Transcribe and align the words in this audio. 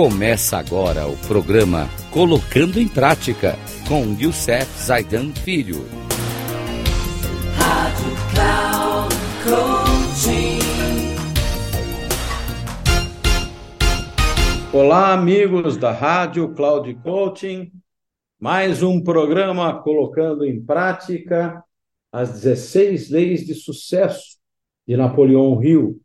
Começa 0.00 0.56
agora 0.56 1.08
o 1.08 1.16
programa 1.26 1.88
Colocando 2.12 2.78
em 2.78 2.86
Prática 2.86 3.56
com 3.88 4.16
Youssef 4.16 4.64
Zaidan 4.80 5.32
Filho. 5.32 5.78
Rádio 7.56 8.12
Cloud 8.32 9.14
Coaching. 9.42 10.60
Olá, 14.72 15.14
amigos 15.14 15.76
da 15.76 15.90
Rádio 15.90 16.54
Cloud 16.54 16.94
Coaching. 17.02 17.72
Mais 18.38 18.84
um 18.84 19.02
programa 19.02 19.82
colocando 19.82 20.44
em 20.44 20.64
prática 20.64 21.60
as 22.12 22.34
16 22.34 23.10
leis 23.10 23.44
de 23.44 23.52
sucesso 23.52 24.38
de 24.86 24.96
Napoleão 24.96 25.60
Hill. 25.60 26.00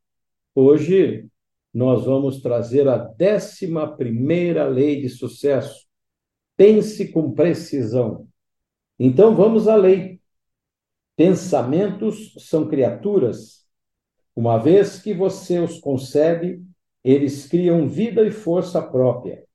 Hoje 0.55 1.27
nós 1.73 2.05
vamos 2.05 2.41
trazer 2.41 2.87
a 2.87 3.11
11 3.19 3.67
primeira 3.97 4.67
lei 4.67 5.01
de 5.01 5.09
sucesso. 5.09 5.85
Pense 6.55 7.11
com 7.11 7.31
precisão. 7.31 8.27
Então 8.99 9.35
vamos 9.35 9.67
à 9.67 9.75
lei. 9.75 10.21
Pensamentos 11.15 12.33
são 12.37 12.67
criaturas. 12.67 13.65
Uma 14.35 14.57
vez 14.57 15.01
que 15.01 15.13
você 15.13 15.59
os 15.59 15.79
concebe, 15.79 16.63
eles 17.03 17.47
criam 17.47 17.87
vida 17.87 18.25
e 18.25 18.31
força 18.31 18.81
própria 18.81 19.45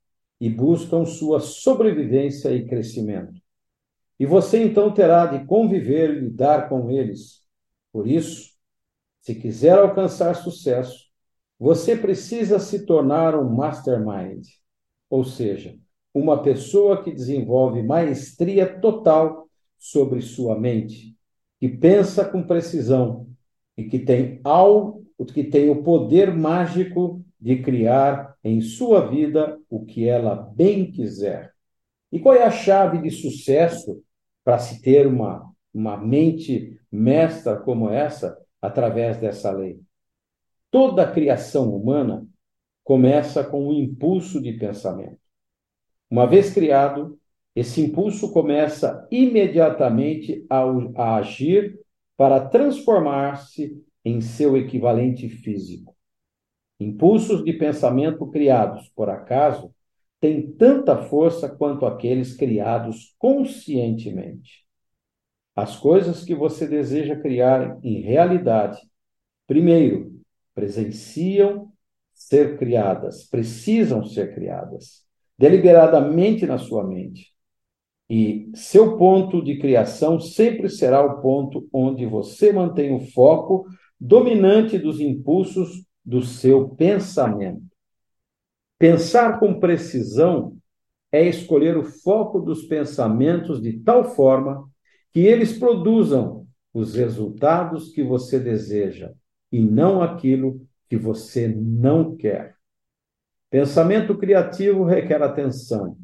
e 0.40 0.48
buscam 0.48 1.04
sua 1.04 1.40
sobrevivência 1.40 2.52
e 2.52 2.66
crescimento. 2.66 3.40
E 4.18 4.26
você 4.26 4.62
então 4.62 4.92
terá 4.92 5.26
de 5.26 5.46
conviver 5.46 6.10
e 6.10 6.20
lidar 6.20 6.68
com 6.68 6.90
eles. 6.90 7.44
Por 7.92 8.06
isso, 8.06 8.50
se 9.20 9.34
quiser 9.34 9.78
alcançar 9.78 10.34
sucesso, 10.34 11.07
você 11.58 11.96
precisa 11.96 12.58
se 12.58 12.86
tornar 12.86 13.34
um 13.34 13.48
mastermind, 13.48 14.46
ou 15.10 15.24
seja, 15.24 15.76
uma 16.14 16.42
pessoa 16.42 17.02
que 17.02 17.12
desenvolve 17.12 17.82
maestria 17.82 18.66
total 18.80 19.48
sobre 19.76 20.20
sua 20.20 20.58
mente, 20.58 21.16
que 21.58 21.68
pensa 21.68 22.24
com 22.24 22.42
precisão 22.42 23.26
e 23.76 23.84
que 23.84 23.98
tem 23.98 24.40
algo, 24.44 25.04
que 25.32 25.44
tem 25.44 25.68
o 25.68 25.82
poder 25.82 26.34
mágico 26.34 27.24
de 27.40 27.60
criar 27.62 28.36
em 28.42 28.60
sua 28.60 29.08
vida 29.08 29.58
o 29.68 29.84
que 29.84 30.08
ela 30.08 30.34
bem 30.54 30.90
quiser. 30.90 31.52
E 32.10 32.18
qual 32.18 32.34
é 32.34 32.44
a 32.44 32.50
chave 32.50 33.02
de 33.02 33.10
sucesso 33.10 34.02
para 34.44 34.58
se 34.58 34.80
ter 34.80 35.06
uma, 35.06 35.52
uma 35.74 35.96
mente 35.96 36.80
mestra 36.90 37.56
como 37.56 37.90
essa 37.90 38.36
através 38.60 39.18
dessa 39.18 39.50
lei? 39.50 39.80
Toda 40.70 41.02
a 41.02 41.10
criação 41.10 41.74
humana 41.74 42.26
começa 42.84 43.44
com 43.44 43.68
um 43.68 43.72
impulso 43.72 44.40
de 44.40 44.52
pensamento. 44.54 45.18
Uma 46.10 46.26
vez 46.26 46.52
criado, 46.52 47.18
esse 47.54 47.80
impulso 47.80 48.32
começa 48.32 49.06
imediatamente 49.10 50.44
a, 50.48 50.62
a 50.96 51.16
agir 51.16 51.78
para 52.16 52.48
transformar-se 52.48 53.82
em 54.04 54.20
seu 54.20 54.56
equivalente 54.56 55.28
físico. 55.28 55.94
Impulsos 56.80 57.44
de 57.44 57.52
pensamento 57.52 58.26
criados 58.28 58.88
por 58.90 59.10
acaso 59.10 59.74
têm 60.20 60.50
tanta 60.52 60.96
força 60.96 61.48
quanto 61.48 61.84
aqueles 61.84 62.34
criados 62.34 63.14
conscientemente. 63.18 64.66
As 65.54 65.76
coisas 65.76 66.24
que 66.24 66.34
você 66.34 66.66
deseja 66.66 67.16
criar 67.16 67.78
em 67.82 68.00
realidade, 68.00 68.78
primeiro, 69.46 70.17
presenciam 70.58 71.70
ser 72.12 72.58
criadas, 72.58 73.22
precisam 73.22 74.04
ser 74.04 74.34
criadas, 74.34 75.04
deliberadamente 75.38 76.44
na 76.46 76.58
sua 76.58 76.84
mente. 76.84 77.32
E 78.10 78.50
seu 78.54 78.98
ponto 78.98 79.40
de 79.40 79.56
criação 79.60 80.18
sempre 80.18 80.68
será 80.68 81.00
o 81.00 81.22
ponto 81.22 81.68
onde 81.72 82.04
você 82.06 82.52
mantém 82.52 82.92
o 82.92 83.06
foco 83.12 83.66
dominante 84.00 84.80
dos 84.80 84.98
impulsos 84.98 85.84
do 86.04 86.22
seu 86.22 86.70
pensamento. 86.70 87.62
Pensar 88.80 89.38
com 89.38 89.60
precisão 89.60 90.56
é 91.12 91.24
escolher 91.24 91.76
o 91.76 91.84
foco 91.84 92.40
dos 92.40 92.64
pensamentos 92.64 93.62
de 93.62 93.74
tal 93.78 94.02
forma 94.02 94.68
que 95.12 95.20
eles 95.20 95.56
produzam 95.56 96.48
os 96.74 96.96
resultados 96.96 97.92
que 97.92 98.02
você 98.02 98.40
deseja, 98.40 99.12
e 99.50 99.60
não 99.60 100.02
aquilo 100.02 100.66
que 100.88 100.96
você 100.96 101.48
não 101.48 102.16
quer. 102.16 102.56
Pensamento 103.50 104.16
criativo 104.16 104.84
requer 104.84 105.22
atenção. 105.22 105.96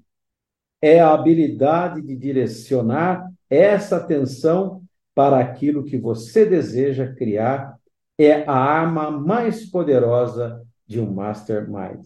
É 0.80 1.00
a 1.00 1.12
habilidade 1.12 2.02
de 2.02 2.16
direcionar 2.16 3.30
essa 3.48 3.96
atenção 3.96 4.82
para 5.14 5.38
aquilo 5.38 5.84
que 5.84 5.96
você 5.96 6.44
deseja 6.44 7.14
criar. 7.14 7.78
É 8.18 8.44
a 8.48 8.54
arma 8.54 9.10
mais 9.10 9.64
poderosa 9.70 10.62
de 10.86 11.00
um 11.00 11.12
mastermind. 11.12 12.04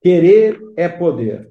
Querer 0.00 0.60
é 0.76 0.88
poder. 0.88 1.50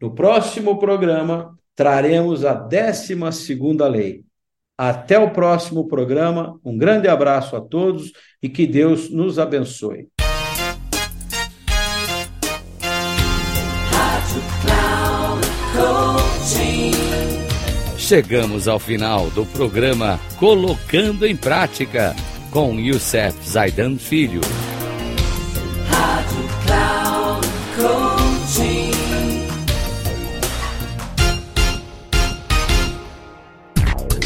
No 0.00 0.14
próximo 0.14 0.78
programa, 0.78 1.58
traremos 1.74 2.44
a 2.44 2.54
12 2.54 3.32
segunda 3.32 3.88
lei, 3.88 4.24
até 4.80 5.18
o 5.18 5.28
próximo 5.28 5.86
programa. 5.86 6.58
Um 6.64 6.78
grande 6.78 7.06
abraço 7.06 7.54
a 7.54 7.60
todos 7.60 8.12
e 8.42 8.48
que 8.48 8.66
Deus 8.66 9.10
nos 9.10 9.38
abençoe. 9.38 10.08
Chegamos 17.98 18.66
ao 18.66 18.78
final 18.78 19.28
do 19.30 19.44
programa 19.44 20.18
Colocando 20.38 21.26
em 21.26 21.36
Prática 21.36 22.16
com 22.50 22.80
Youssef 22.80 23.36
Zaidan 23.46 23.98
Filho. 23.98 24.40